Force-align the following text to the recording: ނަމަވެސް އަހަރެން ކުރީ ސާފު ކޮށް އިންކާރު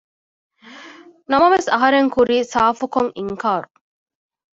ނަމަވެސް 1.31 1.67
އަހަރެން 1.73 2.09
ކުރީ 2.15 2.37
ސާފު 2.53 2.85
ކޮށް 2.93 3.11
އިންކާރު 3.17 3.67